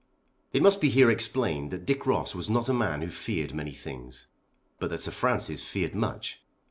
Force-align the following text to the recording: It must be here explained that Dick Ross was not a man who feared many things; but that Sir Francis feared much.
It 0.51 0.63
must 0.63 0.81
be 0.81 0.89
here 0.89 1.11
explained 1.11 1.69
that 1.69 1.85
Dick 1.85 2.07
Ross 2.07 2.33
was 2.33 2.49
not 2.49 2.67
a 2.67 2.73
man 2.73 3.03
who 3.03 3.09
feared 3.11 3.53
many 3.53 3.69
things; 3.69 4.25
but 4.79 4.89
that 4.89 5.01
Sir 5.01 5.11
Francis 5.11 5.61
feared 5.63 5.93
much. 5.93 6.41